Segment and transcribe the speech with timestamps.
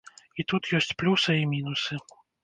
[0.43, 1.99] І тут ёсць плюсы і мінусы.